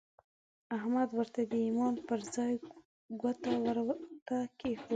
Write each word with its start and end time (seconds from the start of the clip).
احمد 0.77 1.09
ورته 1.17 1.39
د 1.51 1.53
ايمان 1.65 1.93
پر 2.07 2.19
ځای 2.35 2.53
ګوته 3.21 3.51
ورته 3.65 4.37
کېښوده. 4.59 4.89